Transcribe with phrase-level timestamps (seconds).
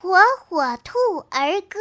[0.00, 0.16] 火
[0.48, 0.96] 火兔
[1.30, 1.80] 儿歌。